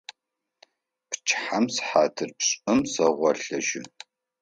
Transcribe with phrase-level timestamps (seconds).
[1.09, 3.81] Пчыхьэм сыхьатыр пшӀым сэгъолъыжьы.